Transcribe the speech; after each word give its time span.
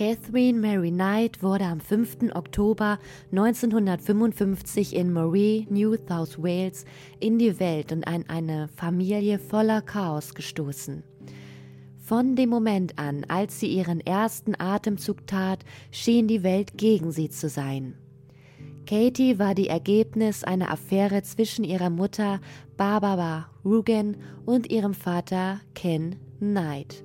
Catherine 0.00 0.58
Mary 0.58 0.90
Knight 0.90 1.42
wurde 1.42 1.66
am 1.66 1.78
5. 1.78 2.32
Oktober 2.34 2.98
1955 3.32 4.96
in 4.96 5.12
Moray, 5.12 5.66
New 5.68 5.94
South 6.08 6.42
Wales, 6.42 6.86
in 7.18 7.38
die 7.38 7.60
Welt 7.60 7.92
und 7.92 8.08
an 8.08 8.24
eine 8.26 8.68
Familie 8.68 9.38
voller 9.38 9.82
Chaos 9.82 10.32
gestoßen. 10.32 11.02
Von 11.98 12.34
dem 12.34 12.48
Moment 12.48 12.98
an, 12.98 13.26
als 13.28 13.60
sie 13.60 13.66
ihren 13.66 14.00
ersten 14.00 14.58
Atemzug 14.58 15.26
tat, 15.26 15.66
schien 15.90 16.28
die 16.28 16.42
Welt 16.42 16.78
gegen 16.78 17.12
sie 17.12 17.28
zu 17.28 17.50
sein. 17.50 17.94
Katie 18.86 19.38
war 19.38 19.54
die 19.54 19.68
Ergebnis 19.68 20.44
einer 20.44 20.70
Affäre 20.70 21.22
zwischen 21.24 21.62
ihrer 21.62 21.90
Mutter 21.90 22.40
Barbara 22.78 23.50
Rugen 23.66 24.16
und 24.46 24.70
ihrem 24.70 24.94
Vater 24.94 25.60
Ken 25.74 26.16
Knight. 26.38 27.04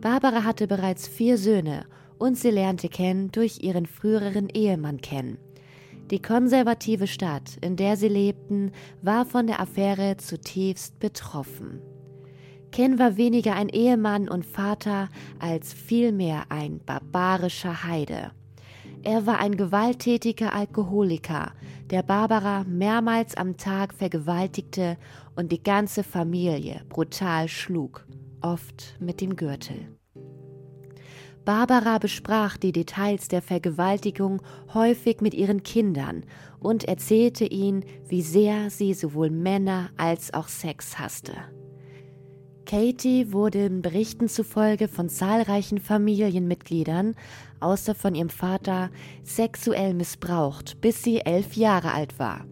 Barbara 0.00 0.42
hatte 0.42 0.66
bereits 0.66 1.06
vier 1.06 1.38
Söhne 1.38 1.86
und 2.18 2.38
sie 2.38 2.50
lernte 2.50 2.88
Ken 2.88 3.30
durch 3.32 3.62
ihren 3.62 3.86
früheren 3.86 4.48
Ehemann 4.48 5.00
kennen. 5.00 5.38
Die 6.10 6.20
konservative 6.20 7.06
Stadt, 7.06 7.56
in 7.62 7.76
der 7.76 7.96
sie 7.96 8.08
lebten, 8.08 8.72
war 9.00 9.24
von 9.24 9.46
der 9.46 9.60
Affäre 9.60 10.16
zutiefst 10.18 10.98
betroffen. 10.98 11.80
Ken 12.72 12.98
war 12.98 13.16
weniger 13.16 13.54
ein 13.54 13.68
Ehemann 13.68 14.28
und 14.28 14.44
Vater 14.44 15.08
als 15.38 15.72
vielmehr 15.72 16.46
ein 16.50 16.80
barbarischer 16.84 17.84
Heide. 17.84 18.32
Er 19.02 19.26
war 19.26 19.38
ein 19.38 19.56
gewalttätiger 19.56 20.52
Alkoholiker, 20.52 21.52
der 21.90 22.02
Barbara 22.02 22.64
mehrmals 22.64 23.36
am 23.36 23.56
Tag 23.56 23.94
vergewaltigte 23.94 24.96
und 25.36 25.52
die 25.52 25.62
ganze 25.62 26.02
Familie 26.02 26.82
brutal 26.88 27.48
schlug, 27.48 28.06
oft 28.40 28.96
mit 28.98 29.20
dem 29.20 29.36
Gürtel. 29.36 29.93
Barbara 31.44 31.98
besprach 31.98 32.56
die 32.56 32.72
Details 32.72 33.28
der 33.28 33.42
Vergewaltigung 33.42 34.40
häufig 34.72 35.20
mit 35.20 35.34
ihren 35.34 35.62
Kindern 35.62 36.24
und 36.58 36.84
erzählte 36.84 37.44
ihnen, 37.44 37.84
wie 38.08 38.22
sehr 38.22 38.70
sie 38.70 38.94
sowohl 38.94 39.28
Männer 39.28 39.90
als 39.98 40.32
auch 40.32 40.48
Sex 40.48 40.98
hasste. 40.98 41.32
Katie 42.64 43.30
wurde 43.30 43.68
Berichten 43.68 44.28
zufolge 44.28 44.88
von 44.88 45.10
zahlreichen 45.10 45.78
Familienmitgliedern, 45.78 47.14
außer 47.60 47.94
von 47.94 48.14
ihrem 48.14 48.30
Vater, 48.30 48.90
sexuell 49.22 49.92
missbraucht, 49.92 50.80
bis 50.80 51.02
sie 51.02 51.20
elf 51.20 51.56
Jahre 51.56 51.92
alt 51.92 52.18
war. 52.18 52.46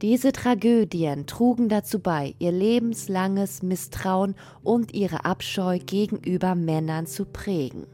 Diese 0.00 0.32
Tragödien 0.32 1.26
trugen 1.26 1.68
dazu 1.68 1.98
bei, 1.98 2.34
ihr 2.38 2.52
lebenslanges 2.52 3.62
Misstrauen 3.62 4.36
und 4.62 4.94
ihre 4.94 5.24
Abscheu 5.24 5.80
gegenüber 5.80 6.54
Männern 6.54 7.06
zu 7.06 7.24
prägen. 7.24 7.86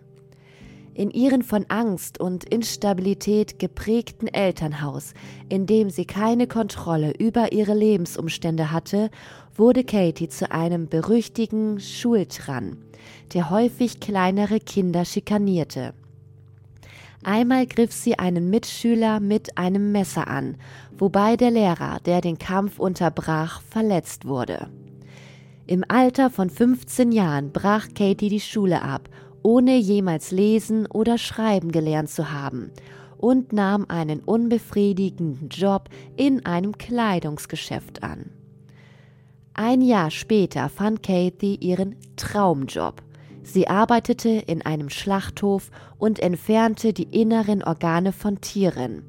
In 0.98 1.12
ihrem 1.12 1.42
von 1.42 1.64
Angst 1.68 2.18
und 2.18 2.42
Instabilität 2.42 3.60
geprägten 3.60 4.26
Elternhaus, 4.26 5.14
in 5.48 5.64
dem 5.64 5.90
sie 5.90 6.06
keine 6.06 6.48
Kontrolle 6.48 7.12
über 7.16 7.52
ihre 7.52 7.72
Lebensumstände 7.72 8.72
hatte, 8.72 9.08
wurde 9.54 9.84
Katie 9.84 10.28
zu 10.28 10.50
einem 10.50 10.88
berüchtigten 10.88 11.78
Schultran, 11.78 12.78
der 13.32 13.48
häufig 13.48 14.00
kleinere 14.00 14.58
Kinder 14.58 15.04
schikanierte. 15.04 15.94
Einmal 17.22 17.68
griff 17.68 17.92
sie 17.92 18.18
einen 18.18 18.50
Mitschüler 18.50 19.20
mit 19.20 19.56
einem 19.56 19.92
Messer 19.92 20.26
an, 20.26 20.56
wobei 20.98 21.36
der 21.36 21.52
Lehrer, 21.52 22.00
der 22.06 22.20
den 22.22 22.38
Kampf 22.38 22.80
unterbrach, 22.80 23.62
verletzt 23.70 24.26
wurde. 24.26 24.68
Im 25.68 25.84
Alter 25.86 26.28
von 26.28 26.50
15 26.50 27.12
Jahren 27.12 27.52
brach 27.52 27.86
Katie 27.94 28.30
die 28.30 28.40
Schule 28.40 28.82
ab 28.82 29.08
ohne 29.48 29.78
jemals 29.78 30.30
lesen 30.30 30.84
oder 30.84 31.16
schreiben 31.16 31.72
gelernt 31.72 32.10
zu 32.10 32.30
haben, 32.32 32.70
und 33.16 33.54
nahm 33.54 33.86
einen 33.88 34.20
unbefriedigenden 34.20 35.48
Job 35.48 35.88
in 36.18 36.44
einem 36.44 36.76
Kleidungsgeschäft 36.76 38.02
an. 38.02 38.30
Ein 39.54 39.80
Jahr 39.80 40.10
später 40.10 40.68
fand 40.68 41.02
Kathy 41.02 41.54
ihren 41.54 41.96
Traumjob. 42.16 43.02
Sie 43.42 43.68
arbeitete 43.68 44.28
in 44.28 44.60
einem 44.66 44.90
Schlachthof 44.90 45.70
und 45.96 46.18
entfernte 46.18 46.92
die 46.92 47.18
inneren 47.18 47.64
Organe 47.64 48.12
von 48.12 48.42
Tieren. 48.42 49.02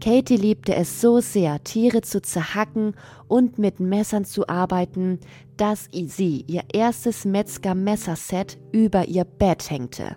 Katie 0.00 0.36
liebte 0.36 0.76
es 0.76 1.00
so 1.00 1.18
sehr, 1.20 1.62
Tiere 1.64 2.02
zu 2.02 2.22
zerhacken 2.22 2.94
und 3.26 3.58
mit 3.58 3.80
Messern 3.80 4.24
zu 4.24 4.48
arbeiten, 4.48 5.18
dass 5.56 5.88
sie 5.90 6.44
ihr 6.46 6.62
erstes 6.72 7.24
Metzger-Messerset 7.24 8.58
über 8.70 9.08
ihr 9.08 9.24
Bett 9.24 9.70
hängte. 9.70 10.16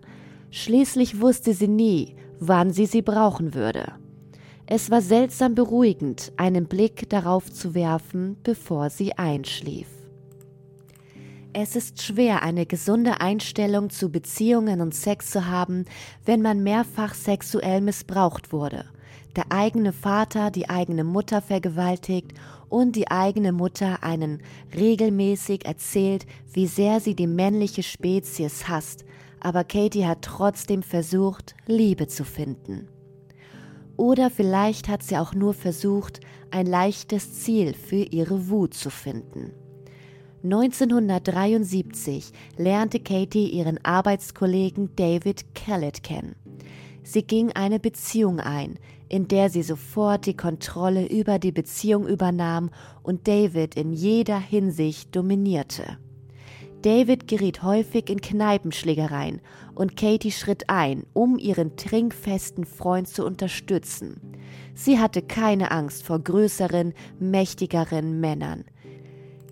Schließlich 0.51 1.19
wusste 1.19 1.53
sie 1.53 1.67
nie, 1.67 2.15
wann 2.39 2.71
sie 2.71 2.85
sie 2.85 3.01
brauchen 3.01 3.55
würde. 3.55 3.93
Es 4.67 4.91
war 4.91 5.01
seltsam 5.01 5.55
beruhigend, 5.55 6.31
einen 6.37 6.67
Blick 6.67 7.09
darauf 7.09 7.51
zu 7.51 7.73
werfen, 7.73 8.37
bevor 8.43 8.91
sie 8.91 9.13
einschlief. 9.13 9.87
Es 11.53 11.75
ist 11.75 12.01
schwer, 12.01 12.43
eine 12.43 12.65
gesunde 12.67 13.19
Einstellung 13.19 13.89
zu 13.89 14.09
Beziehungen 14.09 14.79
und 14.79 14.93
Sex 14.93 15.31
zu 15.31 15.47
haben, 15.47 15.85
wenn 16.23 16.41
man 16.41 16.61
mehrfach 16.61 17.15
sexuell 17.15 17.81
missbraucht 17.81 18.53
wurde– 18.53 18.85
der 19.35 19.51
eigene 19.51 19.93
Vater 19.93 20.51
die 20.51 20.69
eigene 20.69 21.03
Mutter 21.03 21.41
vergewaltigt 21.41 22.33
und 22.69 22.95
die 22.95 23.09
eigene 23.09 23.51
Mutter 23.51 24.03
einen 24.03 24.41
regelmäßig 24.75 25.65
erzählt, 25.65 26.25
wie 26.53 26.67
sehr 26.67 26.99
sie 26.99 27.15
die 27.15 27.27
männliche 27.27 27.83
Spezies 27.83 28.67
hasst, 28.67 29.05
aber 29.39 29.63
Katie 29.63 30.05
hat 30.05 30.21
trotzdem 30.21 30.83
versucht, 30.83 31.55
Liebe 31.65 32.07
zu 32.07 32.23
finden. 32.23 32.87
Oder 33.97 34.29
vielleicht 34.29 34.87
hat 34.87 35.03
sie 35.03 35.17
auch 35.17 35.33
nur 35.33 35.53
versucht, 35.53 36.21
ein 36.49 36.65
leichtes 36.65 37.43
Ziel 37.43 37.73
für 37.73 38.03
ihre 38.03 38.49
Wut 38.49 38.73
zu 38.73 38.89
finden. 38.89 39.51
1973 40.43 42.31
lernte 42.57 42.99
Katie 42.99 43.49
ihren 43.49 43.83
Arbeitskollegen 43.85 44.95
David 44.95 45.53
Kellett 45.53 46.01
kennen. 46.01 46.35
Sie 47.03 47.23
ging 47.23 47.51
eine 47.51 47.79
Beziehung 47.79 48.39
ein, 48.39 48.79
in 49.11 49.27
der 49.27 49.49
sie 49.49 49.61
sofort 49.61 50.25
die 50.25 50.37
Kontrolle 50.37 51.05
über 51.05 51.37
die 51.37 51.51
Beziehung 51.51 52.07
übernahm 52.07 52.69
und 53.03 53.27
David 53.27 53.75
in 53.75 53.91
jeder 53.91 54.39
Hinsicht 54.39 55.13
dominierte. 55.13 55.97
David 56.81 57.27
geriet 57.27 57.61
häufig 57.61 58.09
in 58.09 58.21
Kneipenschlägereien 58.21 59.41
und 59.75 59.97
Katie 59.97 60.31
schritt 60.31 60.69
ein, 60.69 61.05
um 61.11 61.37
ihren 61.37 61.75
trinkfesten 61.75 62.65
Freund 62.65 63.09
zu 63.09 63.25
unterstützen. 63.25 64.21
Sie 64.75 64.97
hatte 64.97 65.21
keine 65.21 65.71
Angst 65.71 66.03
vor 66.03 66.19
größeren, 66.19 66.93
mächtigeren 67.19 68.21
Männern. 68.21 68.63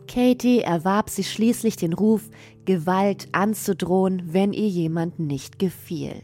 Katie 0.07 0.61
erwarb 0.61 1.09
sich 1.09 1.29
schließlich 1.33 1.75
den 1.75 1.91
Ruf, 1.91 2.29
Gewalt 2.63 3.27
anzudrohen, 3.33 4.23
wenn 4.25 4.53
ihr 4.53 4.69
jemand 4.69 5.19
nicht 5.19 5.59
gefiel. 5.59 6.23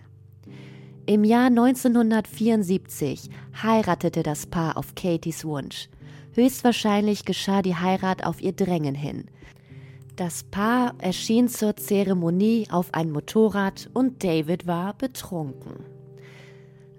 Im 1.07 1.23
Jahr 1.23 1.47
1974 1.47 3.29
heiratete 3.61 4.23
das 4.23 4.47
Paar 4.47 4.75
auf 4.75 4.95
Katies 4.95 5.45
Wunsch. 5.45 5.87
Höchstwahrscheinlich 6.33 7.25
geschah 7.25 7.61
die 7.61 7.75
Heirat 7.75 8.25
auf 8.25 8.41
ihr 8.41 8.53
Drängen 8.53 8.95
hin. 8.95 9.25
Das 10.15 10.43
Paar 10.43 10.95
erschien 10.97 11.47
zur 11.47 11.75
Zeremonie 11.75 12.67
auf 12.71 12.91
ein 12.95 13.11
Motorrad 13.11 13.87
und 13.93 14.23
David 14.23 14.65
war 14.65 14.95
betrunken. 14.95 15.85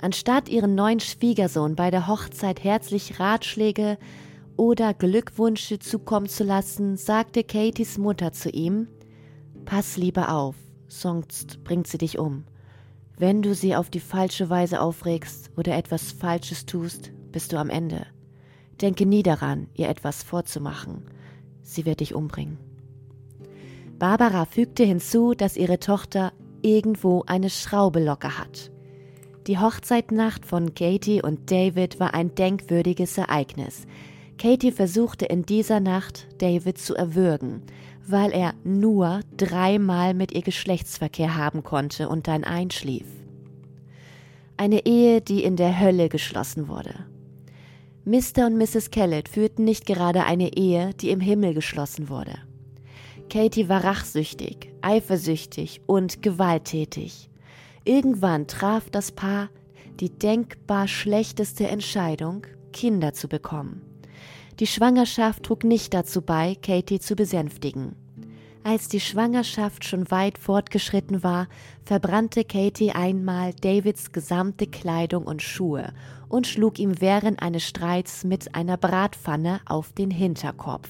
Anstatt 0.01 0.49
ihren 0.49 0.77
neuen 0.77 1.01
Schwiegersohn 1.01 1.75
bei 1.75 1.91
der 1.91 2.07
Hochzeit 2.07 2.63
herzlich 2.63 3.19
Ratschläge 3.19 3.99
oder 4.57 4.95
Glückwünsche 4.95 5.81
zukommen 5.81 6.29
zu 6.29 6.45
lassen, 6.45 6.97
sagte 6.97 7.43
Katies 7.43 7.99
Mutter 7.99 8.33
zu 8.33 8.51
ihm: 8.51 8.87
Pass 9.65 9.97
lieber 9.97 10.33
auf, 10.33 10.55
sonst 10.87 11.65
bringt 11.65 11.89
sie 11.89 11.99
dich 11.99 12.21
um. 12.21 12.45
Wenn 13.19 13.41
du 13.41 13.55
sie 13.55 13.75
auf 13.75 13.89
die 13.89 14.01
falsche 14.01 14.51
Weise 14.51 14.81
aufregst 14.81 15.51
oder 15.57 15.75
etwas 15.75 16.13
Falsches 16.13 16.67
tust, 16.67 17.13
bist 17.33 17.53
du 17.53 17.57
am 17.57 17.71
Ende. 17.71 18.07
Denke 18.83 19.07
nie 19.07 19.23
daran, 19.23 19.69
ihr 19.75 19.89
etwas 19.89 20.23
vorzumachen. 20.23 21.03
Sie 21.63 21.87
wird 21.87 22.01
dich 22.01 22.15
umbringen. 22.15 22.59
Barbara 23.99 24.45
fügte 24.45 24.85
hinzu, 24.85 25.33
dass 25.33 25.57
ihre 25.57 25.79
Tochter 25.79 26.35
irgendwo 26.61 27.25
eine 27.27 27.49
Schraube 27.49 28.05
locker 28.05 28.39
hat. 28.39 28.71
Die 29.47 29.59
Hochzeitnacht 29.59 30.45
von 30.45 30.75
Katie 30.75 31.23
und 31.23 31.51
David 31.51 31.99
war 31.99 32.13
ein 32.13 32.35
denkwürdiges 32.35 33.17
Ereignis. 33.17 33.87
Katie 34.39 34.73
versuchte 34.73 35.25
in 35.25 35.47
dieser 35.47 35.81
Nacht, 35.81 36.27
David 36.39 36.77
zu 36.77 36.95
erwürgen, 36.95 37.63
weil 38.07 38.33
er 38.33 38.55
nur 38.65 39.21
dreimal 39.37 40.15
mit 40.15 40.33
ihr 40.33 40.43
Geschlechtsverkehr 40.43 41.37
haben 41.37 41.63
konnte 41.63 42.09
und 42.09 42.29
dann 42.29 42.45
einschlief. 42.45 43.07
Eine 44.57 44.87
Ehe, 44.87 45.21
die 45.21 45.45
in 45.45 45.57
der 45.57 45.79
Hölle 45.79 46.09
geschlossen 46.09 46.69
wurde. 46.69 46.95
Mr. 48.05 48.47
und 48.47 48.57
Mrs. 48.57 48.91
Kellett 48.91 49.29
führten 49.29 49.65
nicht 49.65 49.85
gerade 49.85 50.25
eine 50.25 50.57
Ehe, 50.57 50.95
die 50.95 51.11
im 51.11 51.21
Himmel 51.21 51.55
geschlossen 51.55 52.09
wurde. 52.09 52.39
Katie 53.29 53.69
war 53.69 53.83
rachsüchtig, 53.83 54.73
eifersüchtig 54.81 55.81
und 55.87 56.23
gewalttätig. 56.23 57.29
Irgendwann 57.85 58.47
traf 58.47 58.89
das 58.91 59.13
Paar 59.13 59.49
die 60.01 60.11
denkbar 60.11 60.89
schlechteste 60.89 61.67
Entscheidung, 61.69 62.47
Kinder 62.73 63.15
zu 63.15 63.29
bekommen. 63.29 63.83
Die 64.59 64.67
Schwangerschaft 64.67 65.43
trug 65.43 65.65
nicht 65.65 65.93
dazu 65.93 66.23
bei, 66.23 66.57
Katie 66.63 66.99
zu 66.99 67.15
besänftigen. 67.15 67.95
Als 68.65 68.89
die 68.89 69.01
Schwangerschaft 69.01 69.85
schon 69.85 70.11
weit 70.11 70.39
fortgeschritten 70.39 71.23
war, 71.23 71.47
verbrannte 71.85 72.43
Katie 72.43 72.91
einmal 72.91 73.53
Davids 73.53 74.13
gesamte 74.13 74.67
Kleidung 74.67 75.25
und 75.25 75.43
Schuhe 75.43 75.93
und 76.29 76.47
schlug 76.47 76.79
ihm 76.79 77.01
während 77.01 77.43
eines 77.43 77.65
Streits 77.65 78.25
mit 78.25 78.55
einer 78.55 78.79
Bratpfanne 78.79 79.61
auf 79.67 79.93
den 79.93 80.11
Hinterkopf. 80.11 80.89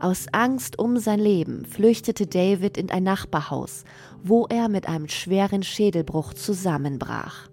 Aus 0.00 0.26
Angst 0.32 0.78
um 0.78 0.98
sein 0.98 1.20
Leben 1.20 1.64
flüchtete 1.64 2.26
David 2.26 2.76
in 2.76 2.90
ein 2.90 3.04
Nachbarhaus, 3.04 3.84
wo 4.22 4.46
er 4.46 4.68
mit 4.68 4.88
einem 4.88 5.08
schweren 5.08 5.62
Schädelbruch 5.62 6.34
zusammenbrach. 6.34 7.48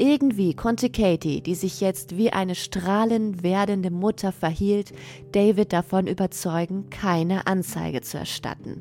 Irgendwie 0.00 0.54
konnte 0.54 0.88
Katie, 0.88 1.42
die 1.42 1.54
sich 1.54 1.82
jetzt 1.82 2.16
wie 2.16 2.32
eine 2.32 2.54
strahlend 2.54 3.42
werdende 3.42 3.90
Mutter 3.90 4.32
verhielt, 4.32 4.92
David 5.32 5.74
davon 5.74 6.06
überzeugen, 6.06 6.88
keine 6.88 7.46
Anzeige 7.46 8.00
zu 8.00 8.16
erstatten. 8.16 8.80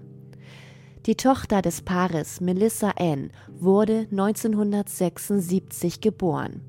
Die 1.07 1.16
Tochter 1.16 1.62
des 1.62 1.81
Paares, 1.81 2.39
Melissa 2.39 2.92
Ann, 2.92 3.31
wurde 3.50 4.07
1976 4.12 6.00
geboren. 6.00 6.62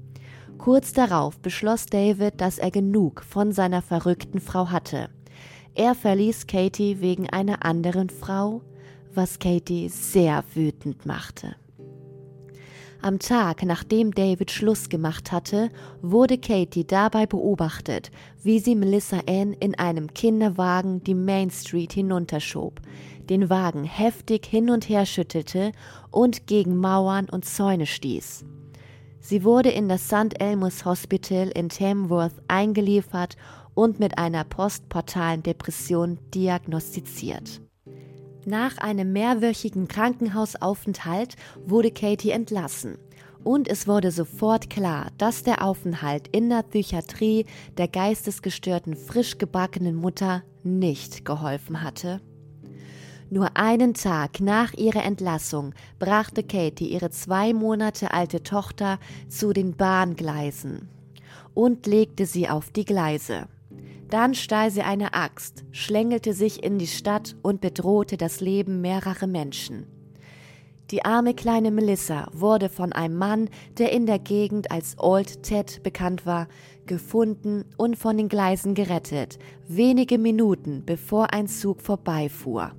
Kurz 0.59 0.93
darauf 0.93 1.39
beschloss 1.39 1.87
David, 1.87 2.41
dass 2.41 2.59
er 2.59 2.73
genug 2.73 3.23
von 3.23 3.53
seiner 3.53 3.83
verrückten 3.83 4.41
Frau 4.41 4.71
hatte. 4.71 5.11
Er 5.77 5.95
verließ 5.95 6.49
Katie 6.49 7.01
wegen 7.01 7.31
einer 7.31 7.65
anderen 7.65 8.11
Frau, 8.11 8.63
was 9.15 9.39
Katie 9.39 9.89
sehr 9.89 10.43
wütend 10.55 11.07
machte. 11.07 11.55
Am 13.03 13.19
Tag, 13.19 13.65
nachdem 13.65 14.13
David 14.13 14.51
Schluss 14.51 14.91
gemacht 14.91 15.33
hatte, 15.33 15.71
wurde 16.03 16.37
Katie 16.37 16.87
dabei 16.87 17.25
beobachtet, 17.25 18.11
wie 18.43 18.59
sie 18.59 18.75
Melissa 18.75 19.21
Ann 19.27 19.55
in 19.55 19.75
einem 19.79 20.13
Kinderwagen 20.13 21.03
die 21.03 21.15
Main 21.15 21.51
Street 21.51 21.95
hinunterschob, 21.95 22.79
den 23.31 23.49
Wagen 23.49 23.85
heftig 23.85 24.45
hin 24.45 24.69
und 24.69 24.91
her 24.91 25.07
schüttelte 25.07 25.73
und 26.11 26.47
gegen 26.47 26.77
Mauern 26.77 27.27
und 27.31 27.47
Zäune 27.47 27.87
stieß. 27.87 28.45
Sie 29.21 29.45
wurde 29.45 29.71
in 29.71 29.89
das 29.89 30.07
St. 30.07 30.39
Elmus 30.39 30.85
Hospital 30.85 31.49
in 31.55 31.71
Tamworth 31.71 32.35
eingeliefert 32.49 33.37
und 33.75 33.99
mit 33.99 34.19
einer 34.19 34.45
postportalen 34.45 35.43
Depression 35.43 36.19
diagnostiziert. 36.35 37.63
Nach 38.47 38.79
einem 38.79 39.13
mehrwöchigen 39.13 39.87
Krankenhausaufenthalt 39.87 41.37
wurde 41.67 41.91
Katie 41.91 42.31
entlassen. 42.31 42.97
Und 43.45 43.69
es 43.69 43.87
wurde 43.87 44.11
sofort 44.11 44.69
klar, 44.69 45.09
dass 45.19 45.43
der 45.43 45.65
Aufenthalt 45.65 46.29
in 46.29 46.51
der 46.51 46.63
Psychiatrie 46.63 47.47
der 47.79 47.89
geistesgestörten 47.89 48.97
frisch 48.97 49.39
gebackenen 49.39 49.95
Mutter 49.95 50.43
nicht 50.63 51.25
geholfen 51.25 51.83
hatte. 51.83 52.21
Nur 53.31 53.57
einen 53.57 53.95
Tag 53.95 54.41
nach 54.41 54.75
ihrer 54.75 55.05
Entlassung 55.05 55.73
brachte 55.99 56.43
Katie 56.43 56.89
ihre 56.89 57.11
zwei 57.11 57.53
Monate 57.55 58.13
alte 58.13 58.43
Tochter 58.43 58.99
zu 59.29 59.53
den 59.53 59.77
Bahngleisen 59.77 60.89
und 61.55 61.87
legte 61.87 62.27
sie 62.27 62.49
auf 62.49 62.71
die 62.71 62.85
Gleise. 62.85 63.47
Dann 64.11 64.35
stahl 64.35 64.73
sie 64.73 64.83
eine 64.83 65.15
Axt, 65.15 65.65
schlängelte 65.71 66.33
sich 66.33 66.65
in 66.65 66.79
die 66.79 66.89
Stadt 66.89 67.37
und 67.43 67.61
bedrohte 67.61 68.17
das 68.17 68.41
Leben 68.41 68.81
mehrerer 68.81 69.29
Menschen. 69.29 69.87
Die 70.91 71.05
arme 71.05 71.35
kleine 71.35 71.71
Melissa 71.71 72.27
wurde 72.33 72.69
von 72.69 72.93
einem 72.93 73.17
Mann, 73.17 73.49
der 73.79 73.93
in 73.93 74.07
der 74.07 74.19
Gegend 74.19 74.73
als 74.73 74.97
Old 74.99 75.45
Ted 75.45 75.85
bekannt 75.85 76.27
war, 76.27 76.49
gefunden 76.87 77.65
und 77.77 77.97
von 77.97 78.17
den 78.17 78.29
Gleisen 78.29 78.75
gerettet, 78.75 79.39
wenige 79.69 80.19
Minuten 80.19 80.83
bevor 80.85 81.33
ein 81.33 81.47
Zug 81.47 81.81
vorbeifuhr. 81.81 82.73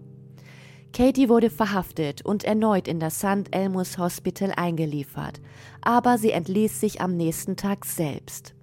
Katie 0.92 1.30
wurde 1.30 1.50
verhaftet 1.50 2.26
und 2.26 2.44
erneut 2.44 2.90
in 2.90 3.00
das 3.00 3.20
St. 3.20 3.48
Elmus 3.52 3.98
Hospital 3.98 4.52
eingeliefert, 4.58 5.40
aber 5.80 6.18
sie 6.18 6.32
entließ 6.32 6.82
sich 6.82 7.00
am 7.00 7.16
nächsten 7.16 7.56
Tag 7.56 7.86
selbst. 7.86 8.54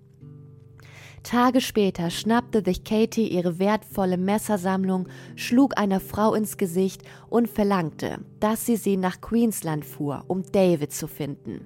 Tage 1.28 1.60
später 1.60 2.08
schnappte 2.08 2.62
sich 2.64 2.84
Katie 2.84 3.28
ihre 3.28 3.58
wertvolle 3.58 4.16
Messersammlung, 4.16 5.08
schlug 5.36 5.78
einer 5.78 6.00
Frau 6.00 6.32
ins 6.32 6.56
Gesicht 6.56 7.02
und 7.28 7.50
verlangte, 7.50 8.20
dass 8.40 8.64
sie 8.64 8.76
sie 8.76 8.96
nach 8.96 9.20
Queensland 9.20 9.84
fuhr, 9.84 10.24
um 10.26 10.42
David 10.52 10.90
zu 10.90 11.06
finden. 11.06 11.60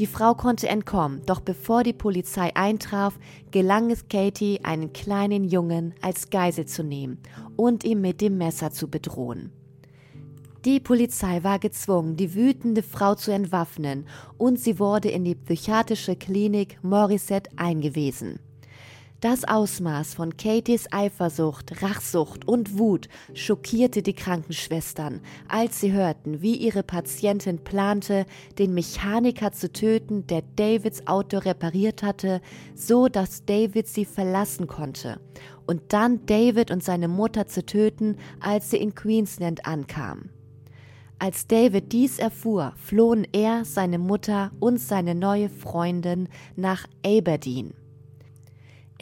Die 0.00 0.06
Frau 0.08 0.34
konnte 0.34 0.68
entkommen, 0.68 1.22
doch 1.26 1.38
bevor 1.38 1.84
die 1.84 1.92
Polizei 1.92 2.50
eintraf, 2.56 3.20
gelang 3.52 3.88
es 3.92 4.08
Katie, 4.08 4.58
einen 4.64 4.92
kleinen 4.92 5.44
Jungen 5.44 5.94
als 6.00 6.30
Geisel 6.30 6.66
zu 6.66 6.82
nehmen 6.82 7.18
und 7.54 7.84
ihn 7.84 8.00
mit 8.00 8.20
dem 8.20 8.36
Messer 8.36 8.72
zu 8.72 8.90
bedrohen. 8.90 9.52
Die 10.64 10.80
Polizei 10.80 11.44
war 11.44 11.60
gezwungen, 11.60 12.16
die 12.16 12.34
wütende 12.34 12.82
Frau 12.82 13.14
zu 13.14 13.30
entwaffnen, 13.30 14.08
und 14.38 14.58
sie 14.58 14.80
wurde 14.80 15.08
in 15.08 15.24
die 15.24 15.36
psychiatrische 15.36 16.16
Klinik 16.16 16.82
Morissette 16.82 17.48
eingewiesen. 17.54 18.40
Das 19.22 19.44
Ausmaß 19.44 20.14
von 20.14 20.36
Katies 20.36 20.88
Eifersucht, 20.90 21.80
Rachsucht 21.80 22.48
und 22.48 22.76
Wut 22.76 23.08
schockierte 23.34 24.02
die 24.02 24.14
Krankenschwestern, 24.14 25.20
als 25.46 25.78
sie 25.78 25.92
hörten, 25.92 26.42
wie 26.42 26.56
ihre 26.56 26.82
Patientin 26.82 27.58
plante, 27.58 28.26
den 28.58 28.74
Mechaniker 28.74 29.52
zu 29.52 29.70
töten, 29.70 30.26
der 30.26 30.42
Davids 30.56 31.06
Auto 31.06 31.38
repariert 31.38 32.02
hatte, 32.02 32.40
so 32.74 33.06
dass 33.06 33.44
David 33.44 33.86
sie 33.86 34.06
verlassen 34.06 34.66
konnte, 34.66 35.20
und 35.68 35.92
dann 35.92 36.26
David 36.26 36.72
und 36.72 36.82
seine 36.82 37.06
Mutter 37.06 37.46
zu 37.46 37.64
töten, 37.64 38.16
als 38.40 38.70
sie 38.70 38.78
in 38.78 38.96
Queensland 38.96 39.66
ankamen. 39.66 40.30
Als 41.20 41.46
David 41.46 41.92
dies 41.92 42.18
erfuhr, 42.18 42.72
flohen 42.74 43.24
er, 43.30 43.64
seine 43.64 44.00
Mutter 44.00 44.50
und 44.58 44.80
seine 44.80 45.14
neue 45.14 45.48
Freundin 45.48 46.28
nach 46.56 46.88
Aberdeen. 47.06 47.74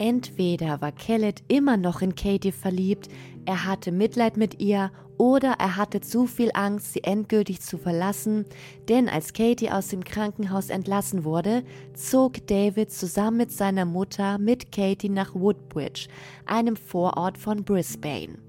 Entweder 0.01 0.81
war 0.81 0.91
Kellett 0.91 1.43
immer 1.47 1.77
noch 1.77 2.01
in 2.01 2.15
Katie 2.15 2.51
verliebt, 2.51 3.07
er 3.45 3.65
hatte 3.65 3.91
Mitleid 3.91 4.35
mit 4.35 4.59
ihr 4.59 4.91
oder 5.19 5.57
er 5.59 5.77
hatte 5.77 6.01
zu 6.01 6.25
viel 6.25 6.49
Angst, 6.55 6.93
sie 6.93 7.03
endgültig 7.03 7.61
zu 7.61 7.77
verlassen, 7.77 8.45
denn 8.89 9.07
als 9.07 9.33
Katie 9.33 9.69
aus 9.69 9.89
dem 9.89 10.03
Krankenhaus 10.03 10.71
entlassen 10.71 11.23
wurde, 11.23 11.63
zog 11.93 12.47
David 12.47 12.91
zusammen 12.91 13.37
mit 13.37 13.51
seiner 13.51 13.85
Mutter 13.85 14.39
mit 14.39 14.71
Katie 14.71 15.09
nach 15.09 15.35
Woodbridge, 15.35 16.07
einem 16.47 16.77
Vorort 16.77 17.37
von 17.37 17.63
Brisbane. 17.63 18.39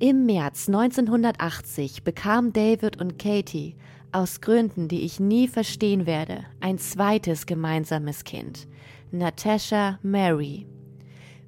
Im 0.00 0.26
März 0.26 0.66
1980 0.66 2.02
bekam 2.02 2.52
David 2.52 3.00
und 3.00 3.16
Katie, 3.16 3.76
aus 4.10 4.40
Gründen, 4.40 4.88
die 4.88 5.02
ich 5.02 5.20
nie 5.20 5.46
verstehen 5.46 6.04
werde, 6.04 6.44
ein 6.58 6.78
zweites 6.78 7.46
gemeinsames 7.46 8.24
Kind. 8.24 8.66
Natasha 9.14 9.98
Mary. 10.02 10.66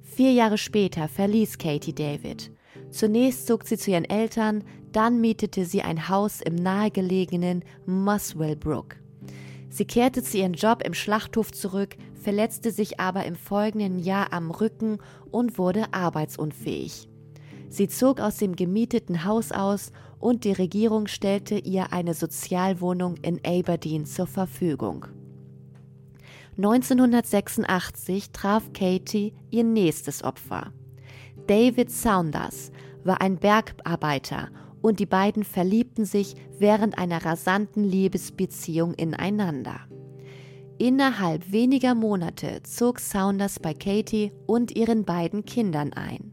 Vier 0.03 0.31
Jahre 0.33 0.59
später 0.59 1.07
verließ 1.07 1.57
Katie 1.57 1.95
David. 1.95 2.51
Zunächst 2.91 3.47
zog 3.47 3.65
sie 3.65 3.75
zu 3.75 3.89
ihren 3.89 4.05
Eltern, 4.05 4.63
dann 4.91 5.19
mietete 5.19 5.65
sie 5.65 5.81
ein 5.81 6.07
Haus 6.07 6.41
im 6.41 6.53
nahegelegenen 6.53 7.63
Muswell 7.87 8.55
Brook. 8.55 8.97
Sie 9.69 9.85
kehrte 9.85 10.21
zu 10.21 10.37
ihrem 10.37 10.53
Job 10.53 10.83
im 10.85 10.93
Schlachthof 10.93 11.51
zurück, 11.51 11.97
verletzte 12.13 12.69
sich 12.69 12.99
aber 12.99 13.25
im 13.25 13.35
folgenden 13.35 13.97
Jahr 13.97 14.31
am 14.31 14.51
Rücken 14.51 14.99
und 15.31 15.57
wurde 15.57 15.91
arbeitsunfähig. 15.91 17.09
Sie 17.69 17.87
zog 17.87 18.19
aus 18.21 18.37
dem 18.37 18.55
gemieteten 18.55 19.25
Haus 19.25 19.51
aus 19.51 19.91
und 20.19 20.43
die 20.43 20.53
Regierung 20.53 21.07
stellte 21.07 21.57
ihr 21.57 21.91
eine 21.91 22.13
Sozialwohnung 22.13 23.15
in 23.23 23.41
Aberdeen 23.43 24.05
zur 24.05 24.27
Verfügung. 24.27 25.07
1986 26.57 28.31
traf 28.31 28.71
Katie 28.71 29.33
ihr 29.49 29.65
nächstes 29.65 30.23
Opfer. 30.23 30.71
David 31.47 31.91
Saunders 31.91 32.71
war 33.03 33.19
ein 33.19 33.37
Bergarbeiter 33.37 34.49
und 34.81 34.99
die 34.99 35.05
beiden 35.05 35.43
verliebten 35.43 36.05
sich 36.05 36.35
während 36.57 36.97
einer 36.97 37.25
rasanten 37.25 37.83
Liebesbeziehung 37.83 38.93
ineinander. 38.93 39.81
Innerhalb 40.77 41.51
weniger 41.51 41.93
Monate 41.93 42.63
zog 42.63 42.99
Saunders 42.99 43.59
bei 43.59 43.73
Katie 43.73 44.31
und 44.45 44.75
ihren 44.75 45.03
beiden 45.03 45.43
Kindern 45.43 45.91
ein. 45.91 46.31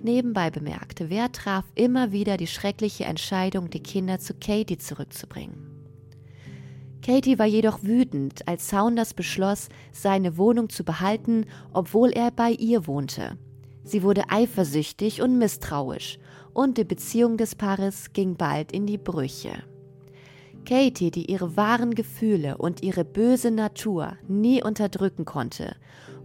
Nebenbei 0.00 0.50
bemerkt, 0.50 1.08
wer 1.08 1.32
traf 1.32 1.64
immer 1.74 2.12
wieder 2.12 2.36
die 2.36 2.46
schreckliche 2.46 3.04
Entscheidung, 3.04 3.70
die 3.70 3.82
Kinder 3.82 4.20
zu 4.20 4.34
Katie 4.34 4.78
zurückzubringen? 4.78 5.65
Katie 7.06 7.38
war 7.38 7.46
jedoch 7.46 7.84
wütend, 7.84 8.48
als 8.48 8.68
Saunders 8.68 9.14
beschloss, 9.14 9.68
seine 9.92 10.38
Wohnung 10.38 10.70
zu 10.70 10.82
behalten, 10.82 11.46
obwohl 11.72 12.10
er 12.10 12.32
bei 12.32 12.50
ihr 12.50 12.88
wohnte. 12.88 13.38
Sie 13.84 14.02
wurde 14.02 14.24
eifersüchtig 14.28 15.22
und 15.22 15.38
misstrauisch, 15.38 16.18
und 16.52 16.78
die 16.78 16.84
Beziehung 16.84 17.36
des 17.36 17.54
Paares 17.54 18.12
ging 18.12 18.34
bald 18.34 18.72
in 18.72 18.86
die 18.86 18.98
Brüche. 18.98 19.52
Katie, 20.68 21.12
die 21.12 21.30
ihre 21.30 21.56
wahren 21.56 21.94
Gefühle 21.94 22.58
und 22.58 22.82
ihre 22.82 23.04
böse 23.04 23.52
Natur 23.52 24.14
nie 24.26 24.64
unterdrücken 24.64 25.24
konnte, 25.24 25.76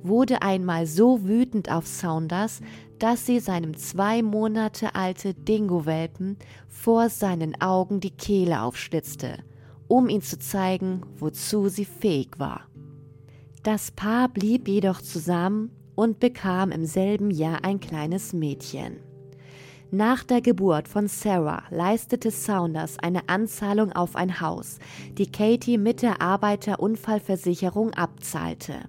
wurde 0.01 0.41
einmal 0.41 0.88
so 0.88 1.27
wütend 1.27 1.71
auf 1.71 1.85
Saunders, 1.85 2.59
dass 2.97 3.27
sie 3.27 3.39
seinem 3.39 3.77
zwei 3.77 4.23
Monate 4.23 4.95
alte 4.95 5.35
Dingo-Welpen 5.35 6.38
vor 6.67 7.09
seinen 7.09 7.61
Augen 7.61 8.00
die 8.00 8.09
Kehle 8.09 8.63
aufschlitzte, 8.63 9.38
um 9.91 10.07
ihm 10.07 10.21
zu 10.21 10.39
zeigen, 10.39 11.01
wozu 11.17 11.67
sie 11.67 11.83
fähig 11.83 12.39
war. 12.39 12.62
Das 13.62 13.91
Paar 13.91 14.29
blieb 14.29 14.69
jedoch 14.69 15.01
zusammen 15.01 15.69
und 15.95 16.21
bekam 16.21 16.71
im 16.71 16.86
selben 16.86 17.29
Jahr 17.29 17.65
ein 17.65 17.81
kleines 17.81 18.31
Mädchen. 18.31 19.01
Nach 19.91 20.24
der 20.24 20.39
Geburt 20.39 20.88
von 20.88 21.10
Sarah 21.10 21.63
leistete 21.69 22.31
Saunders 22.31 23.00
eine 23.00 23.27
Anzahlung 23.27 23.91
auf 23.91 24.15
ein 24.15 24.39
Haus, 24.39 24.79
die 25.17 25.29
Katie 25.29 25.77
mit 25.77 26.01
der 26.01 26.21
Arbeiterunfallversicherung 26.21 27.93
abzahlte. 27.93 28.88